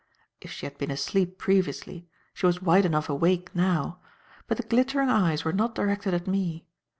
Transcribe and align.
If 0.41 0.49
she 0.51 0.65
had 0.65 0.79
been 0.79 0.89
asleep 0.89 1.37
previously, 1.37 2.09
she 2.33 2.47
was 2.47 2.59
wide 2.59 2.87
enough 2.87 3.07
awake 3.07 3.51
now; 3.55 3.99
but 4.47 4.57
the 4.57 4.63
glittering 4.63 5.09
eyes 5.09 5.45
were 5.45 5.53
not 5.53 5.75
directed 5.75 6.15
at 6.15 6.25
me. 6.25 6.65